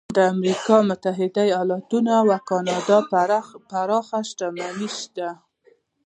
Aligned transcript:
د 0.17 0.19
امریکا 0.33 0.77
متحده 0.89 1.43
ایالتونو 1.49 2.09
او 2.19 2.27
کاناډا 2.49 2.97
پراخه 3.73 4.19
شتمني 4.29 4.89
شته. 4.99 5.29